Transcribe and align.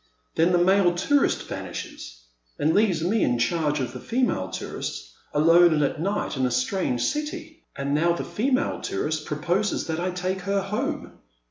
Then 0.33 0.51
the 0.51 0.57
male 0.57 0.95
tourist 0.95 1.43
vanishes— 1.43 2.21
and 2.57 2.73
leaves 2.73 3.03
me 3.03 3.21
in 3.23 3.37
charge 3.37 3.79
of 3.79 3.93
the 3.93 3.99
female 3.99 4.49
tourist, 4.49 5.11
alone 5.31 5.75
and 5.75 5.83
at 5.83 6.01
night 6.01 6.35
in 6.37 6.45
a 6.47 6.49
strange 6.49 7.03
city! 7.03 7.65
And 7.75 7.93
now 7.93 8.13
the 8.13 8.23
female 8.23 8.81
tourist 8.81 9.27
proposes 9.27 9.85
that 9.85 9.99
I 9.99 10.09
take 10.09 10.39
her 10.41 10.63
home 10.63 11.19